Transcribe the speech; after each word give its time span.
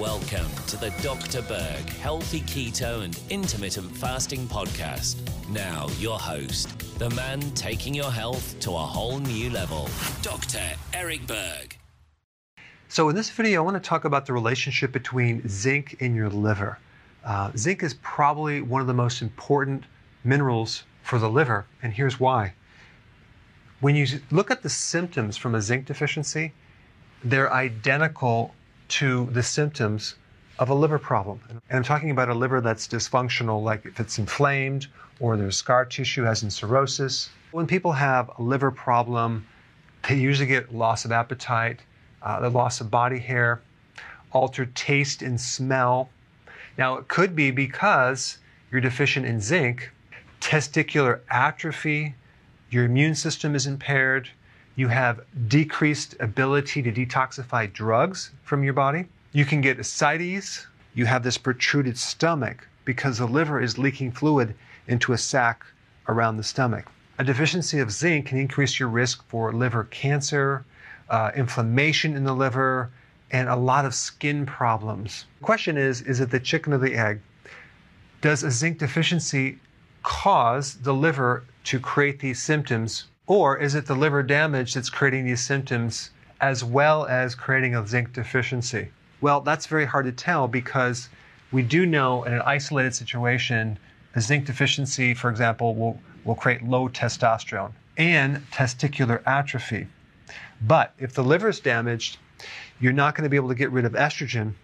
Welcome 0.00 0.48
to 0.68 0.78
the 0.78 0.88
Dr. 1.02 1.42
Berg 1.42 1.90
Healthy 1.90 2.40
Keto 2.40 3.04
and 3.04 3.20
Intermittent 3.28 3.94
Fasting 3.94 4.46
Podcast. 4.46 5.18
Now, 5.50 5.88
your 5.98 6.18
host, 6.18 6.98
the 6.98 7.10
man 7.10 7.42
taking 7.50 7.94
your 7.94 8.10
health 8.10 8.58
to 8.60 8.70
a 8.70 8.78
whole 8.78 9.18
new 9.18 9.50
level, 9.50 9.90
Dr. 10.22 10.62
Eric 10.94 11.26
Berg. 11.26 11.76
So, 12.88 13.10
in 13.10 13.14
this 13.14 13.28
video, 13.28 13.60
I 13.60 13.64
want 13.66 13.76
to 13.76 13.86
talk 13.86 14.06
about 14.06 14.24
the 14.24 14.32
relationship 14.32 14.90
between 14.90 15.46
zinc 15.46 15.98
and 16.00 16.16
your 16.16 16.30
liver. 16.30 16.78
Uh, 17.22 17.50
zinc 17.54 17.82
is 17.82 17.92
probably 18.00 18.62
one 18.62 18.80
of 18.80 18.86
the 18.86 18.94
most 18.94 19.20
important 19.20 19.84
minerals 20.24 20.84
for 21.02 21.18
the 21.18 21.28
liver, 21.28 21.66
and 21.82 21.92
here's 21.92 22.18
why. 22.18 22.54
When 23.80 23.96
you 23.96 24.06
look 24.30 24.50
at 24.50 24.62
the 24.62 24.70
symptoms 24.70 25.36
from 25.36 25.54
a 25.54 25.60
zinc 25.60 25.84
deficiency, 25.84 26.54
they're 27.22 27.52
identical 27.52 28.54
to 28.90 29.26
the 29.32 29.42
symptoms 29.42 30.16
of 30.58 30.68
a 30.68 30.74
liver 30.74 30.98
problem. 30.98 31.40
And 31.48 31.60
I'm 31.70 31.82
talking 31.82 32.10
about 32.10 32.28
a 32.28 32.34
liver 32.34 32.60
that's 32.60 32.86
dysfunctional, 32.86 33.62
like 33.62 33.86
if 33.86 33.98
it's 33.98 34.18
inflamed 34.18 34.88
or 35.18 35.36
there's 35.36 35.56
scar 35.56 35.84
tissue, 35.84 36.26
as 36.26 36.42
in 36.42 36.50
cirrhosis. 36.50 37.30
When 37.52 37.66
people 37.66 37.92
have 37.92 38.30
a 38.38 38.42
liver 38.42 38.70
problem, 38.70 39.46
they 40.08 40.16
usually 40.16 40.46
get 40.46 40.74
loss 40.74 41.04
of 41.04 41.12
appetite, 41.12 41.80
uh, 42.22 42.40
the 42.40 42.50
loss 42.50 42.80
of 42.80 42.90
body 42.90 43.18
hair, 43.18 43.60
altered 44.32 44.74
taste 44.74 45.22
and 45.22 45.40
smell. 45.40 46.10
Now, 46.76 46.96
it 46.96 47.08
could 47.08 47.34
be 47.34 47.50
because 47.50 48.38
you're 48.70 48.80
deficient 48.80 49.26
in 49.26 49.40
zinc, 49.40 49.90
testicular 50.40 51.20
atrophy, 51.30 52.14
your 52.70 52.84
immune 52.84 53.14
system 53.14 53.54
is 53.54 53.66
impaired, 53.66 54.30
you 54.80 54.88
have 54.88 55.20
decreased 55.48 56.16
ability 56.20 56.80
to 56.80 56.90
detoxify 56.90 57.70
drugs 57.70 58.30
from 58.44 58.64
your 58.64 58.72
body. 58.72 59.04
You 59.32 59.44
can 59.44 59.60
get 59.60 59.78
ascites. 59.78 60.66
You 60.94 61.04
have 61.04 61.22
this 61.22 61.36
protruded 61.36 61.98
stomach 61.98 62.66
because 62.86 63.18
the 63.18 63.26
liver 63.26 63.60
is 63.60 63.76
leaking 63.76 64.12
fluid 64.12 64.54
into 64.88 65.12
a 65.12 65.18
sac 65.18 65.66
around 66.08 66.38
the 66.38 66.42
stomach. 66.42 66.86
A 67.18 67.24
deficiency 67.24 67.78
of 67.80 67.92
zinc 67.92 68.28
can 68.28 68.38
increase 68.38 68.80
your 68.80 68.88
risk 68.88 69.22
for 69.28 69.52
liver 69.52 69.84
cancer, 69.84 70.64
uh, 71.10 71.30
inflammation 71.36 72.16
in 72.16 72.24
the 72.24 72.34
liver, 72.34 72.90
and 73.32 73.50
a 73.50 73.56
lot 73.56 73.84
of 73.84 73.94
skin 73.94 74.46
problems. 74.46 75.26
The 75.40 75.44
question 75.44 75.76
is 75.76 76.00
is 76.00 76.20
it 76.20 76.30
the 76.30 76.40
chicken 76.40 76.72
or 76.72 76.78
the 76.78 76.96
egg? 76.96 77.20
Does 78.22 78.44
a 78.44 78.50
zinc 78.50 78.78
deficiency 78.78 79.58
cause 80.02 80.76
the 80.76 80.94
liver 80.94 81.44
to 81.64 81.78
create 81.78 82.18
these 82.18 82.40
symptoms 82.40 83.08
or 83.30 83.56
is 83.56 83.76
it 83.76 83.86
the 83.86 83.94
liver 83.94 84.24
damage 84.24 84.74
that's 84.74 84.90
creating 84.90 85.24
these 85.24 85.40
symptoms 85.40 86.10
as 86.40 86.64
well 86.64 87.06
as 87.06 87.32
creating 87.36 87.76
a 87.76 87.86
zinc 87.86 88.12
deficiency? 88.12 88.88
Well, 89.20 89.40
that's 89.40 89.66
very 89.66 89.84
hard 89.84 90.06
to 90.06 90.12
tell 90.12 90.48
because 90.48 91.08
we 91.52 91.62
do 91.62 91.86
know 91.86 92.24
in 92.24 92.32
an 92.32 92.42
isolated 92.44 92.92
situation, 92.92 93.78
a 94.16 94.20
zinc 94.20 94.46
deficiency, 94.46 95.14
for 95.14 95.30
example, 95.30 95.76
will, 95.76 96.00
will 96.24 96.34
create 96.34 96.64
low 96.64 96.88
testosterone 96.88 97.70
and 97.96 98.38
testicular 98.50 99.22
atrophy. 99.24 99.86
But 100.62 100.92
if 100.98 101.12
the 101.12 101.22
liver 101.22 101.50
is 101.50 101.60
damaged, 101.60 102.18
you're 102.80 102.92
not 102.92 103.14
going 103.14 103.22
to 103.22 103.30
be 103.30 103.36
able 103.36 103.50
to 103.50 103.54
get 103.54 103.70
rid 103.70 103.84
of 103.84 103.92
estrogen, 103.92 104.54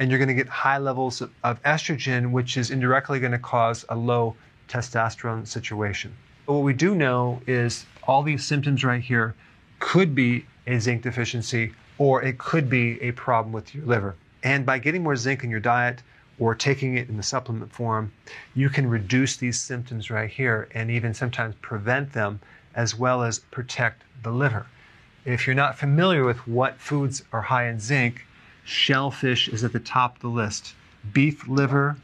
and 0.00 0.10
you're 0.10 0.18
going 0.18 0.26
to 0.26 0.34
get 0.34 0.48
high 0.48 0.78
levels 0.78 1.20
of, 1.20 1.30
of 1.44 1.62
estrogen, 1.62 2.32
which 2.32 2.56
is 2.56 2.72
indirectly 2.72 3.20
going 3.20 3.30
to 3.30 3.38
cause 3.38 3.84
a 3.88 3.94
low 3.94 4.34
testosterone 4.68 5.46
situation. 5.46 6.12
But 6.46 6.54
what 6.54 6.62
we 6.62 6.74
do 6.74 6.94
know 6.94 7.42
is 7.46 7.86
all 8.04 8.22
these 8.22 8.44
symptoms 8.44 8.84
right 8.84 9.02
here 9.02 9.34
could 9.80 10.14
be 10.14 10.46
a 10.66 10.78
zinc 10.78 11.02
deficiency 11.02 11.72
or 11.98 12.22
it 12.22 12.38
could 12.38 12.70
be 12.70 13.02
a 13.02 13.10
problem 13.12 13.52
with 13.52 13.74
your 13.74 13.84
liver. 13.84 14.14
And 14.44 14.64
by 14.64 14.78
getting 14.78 15.02
more 15.02 15.16
zinc 15.16 15.42
in 15.42 15.50
your 15.50 15.60
diet 15.60 16.02
or 16.38 16.54
taking 16.54 16.96
it 16.96 17.08
in 17.08 17.16
the 17.16 17.22
supplement 17.22 17.72
form, 17.72 18.12
you 18.54 18.68
can 18.68 18.88
reduce 18.88 19.36
these 19.36 19.60
symptoms 19.60 20.08
right 20.10 20.30
here 20.30 20.68
and 20.72 20.90
even 20.90 21.14
sometimes 21.14 21.56
prevent 21.62 22.12
them 22.12 22.40
as 22.74 22.94
well 22.94 23.24
as 23.24 23.40
protect 23.40 24.04
the 24.22 24.30
liver. 24.30 24.66
If 25.24 25.46
you're 25.46 25.56
not 25.56 25.78
familiar 25.78 26.24
with 26.24 26.46
what 26.46 26.78
foods 26.78 27.24
are 27.32 27.42
high 27.42 27.66
in 27.66 27.80
zinc, 27.80 28.24
shellfish 28.64 29.48
is 29.48 29.64
at 29.64 29.72
the 29.72 29.80
top 29.80 30.16
of 30.16 30.22
the 30.22 30.28
list. 30.28 30.74
Beef 31.12 31.48
liver, 31.48 31.96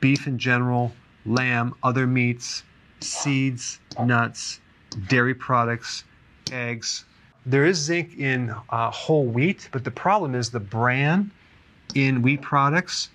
beef 0.00 0.28
in 0.28 0.38
general, 0.38 0.92
lamb, 1.26 1.74
other 1.82 2.06
meats, 2.06 2.62
seeds, 3.00 3.80
nuts, 4.02 4.60
dairy 5.08 5.34
products, 5.34 6.04
eggs. 6.52 7.04
There 7.46 7.64
is 7.64 7.78
zinc 7.78 8.18
in 8.18 8.54
uh, 8.70 8.90
whole 8.90 9.26
wheat, 9.26 9.68
but 9.72 9.84
the 9.84 9.90
problem 9.90 10.34
is 10.34 10.50
the 10.50 10.60
bran 10.60 11.30
in 11.94 12.22
wheat 12.22 12.42
products 12.42 13.10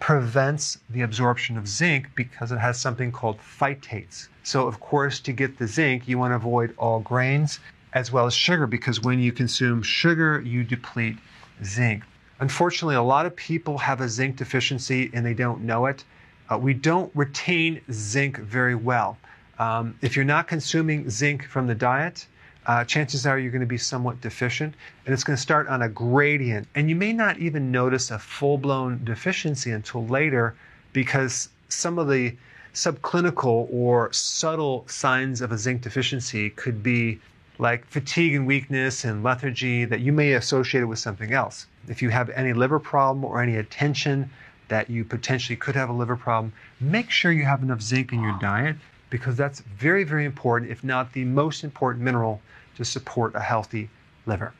prevents 0.00 0.78
the 0.90 1.02
absorption 1.02 1.56
of 1.56 1.68
zinc 1.68 2.08
because 2.14 2.50
it 2.50 2.58
has 2.58 2.78
something 2.78 3.12
called 3.12 3.38
phytates. 3.38 4.28
So, 4.42 4.66
of 4.66 4.80
course, 4.80 5.20
to 5.20 5.32
get 5.32 5.58
the 5.58 5.66
zinc, 5.68 6.08
you 6.08 6.18
want 6.18 6.32
to 6.32 6.36
avoid 6.36 6.74
all 6.76 7.00
grains 7.00 7.60
as 7.92 8.10
well 8.10 8.26
as 8.26 8.34
sugar 8.34 8.66
because 8.66 9.00
when 9.00 9.20
you 9.20 9.32
consume 9.32 9.82
sugar, 9.82 10.40
you 10.40 10.64
deplete 10.64 11.18
zinc. 11.62 12.02
Unfortunately, 12.40 12.96
a 12.96 13.02
lot 13.02 13.26
of 13.26 13.36
people 13.36 13.78
have 13.78 14.00
a 14.00 14.08
zinc 14.08 14.36
deficiency 14.36 15.10
and 15.14 15.24
they 15.24 15.34
don't 15.34 15.62
know 15.62 15.86
it. 15.86 16.04
Uh, 16.50 16.58
we 16.58 16.74
don't 16.74 17.10
retain 17.14 17.80
zinc 17.90 18.38
very 18.38 18.74
well. 18.74 19.16
Um, 19.58 19.96
if 20.02 20.16
you're 20.16 20.24
not 20.24 20.48
consuming 20.48 21.08
zinc 21.08 21.46
from 21.46 21.66
the 21.66 21.74
diet, 21.74 22.26
uh, 22.66 22.84
chances 22.84 23.26
are 23.26 23.38
you're 23.38 23.50
going 23.50 23.60
to 23.60 23.66
be 23.66 23.78
somewhat 23.78 24.20
deficient, 24.20 24.74
and 25.04 25.12
it's 25.12 25.24
going 25.24 25.36
to 25.36 25.42
start 25.42 25.68
on 25.68 25.82
a 25.82 25.88
gradient. 25.88 26.68
And 26.74 26.88
you 26.88 26.96
may 26.96 27.12
not 27.12 27.38
even 27.38 27.70
notice 27.70 28.10
a 28.10 28.18
full 28.18 28.58
blown 28.58 29.02
deficiency 29.04 29.72
until 29.72 30.06
later 30.06 30.54
because 30.92 31.48
some 31.68 31.98
of 31.98 32.08
the 32.08 32.36
subclinical 32.74 33.68
or 33.72 34.12
subtle 34.12 34.84
signs 34.88 35.40
of 35.40 35.52
a 35.52 35.58
zinc 35.58 35.82
deficiency 35.82 36.50
could 36.50 36.82
be 36.82 37.20
like 37.58 37.84
fatigue 37.86 38.34
and 38.34 38.46
weakness 38.46 39.04
and 39.04 39.22
lethargy 39.22 39.84
that 39.84 40.00
you 40.00 40.12
may 40.12 40.32
associate 40.32 40.82
it 40.82 40.86
with 40.86 40.98
something 40.98 41.32
else. 41.32 41.66
If 41.88 42.00
you 42.00 42.10
have 42.10 42.30
any 42.30 42.52
liver 42.52 42.78
problem 42.78 43.24
or 43.24 43.42
any 43.42 43.56
attention 43.56 44.30
that 44.72 44.88
you 44.88 45.04
potentially 45.04 45.54
could 45.54 45.74
have 45.74 45.90
a 45.90 45.92
liver 45.92 46.16
problem, 46.16 46.50
make 46.80 47.10
sure 47.10 47.30
you 47.30 47.44
have 47.44 47.62
enough 47.62 47.82
zinc 47.82 48.10
in 48.10 48.22
your 48.22 48.38
diet 48.40 48.74
because 49.10 49.36
that's 49.36 49.60
very, 49.60 50.02
very 50.02 50.24
important, 50.24 50.70
if 50.70 50.82
not 50.82 51.12
the 51.12 51.24
most 51.24 51.62
important 51.62 52.02
mineral 52.02 52.40
to 52.76 52.82
support 52.82 53.34
a 53.34 53.40
healthy 53.40 53.90
liver. 54.24 54.54